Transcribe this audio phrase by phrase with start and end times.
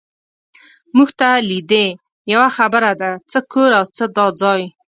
[0.95, 1.85] مونږ ته لیدې،
[2.33, 4.61] یوه خبره ده، څه کور او څه دا ځای.